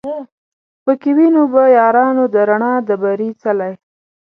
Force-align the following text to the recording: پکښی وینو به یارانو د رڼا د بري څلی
پکښی 0.83 1.11
وینو 1.17 1.43
به 1.53 1.63
یارانو 1.77 2.23
د 2.33 2.35
رڼا 2.49 2.73
د 2.87 2.89
بري 3.01 3.29
څلی 3.41 3.73